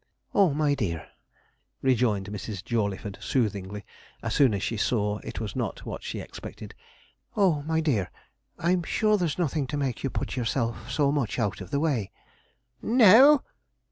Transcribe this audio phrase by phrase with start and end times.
[0.33, 1.05] 'Oh, my dear,'
[1.83, 2.65] rejoined Mrs.
[2.65, 3.85] Jawleyford soothingly,
[4.23, 6.73] as soon as she saw it was not what she expected.
[7.37, 8.09] 'Oh, my dear,
[8.57, 12.09] I'm sure there's nothing to make you put yourself so much out of the way.'
[12.81, 13.43] 'No!'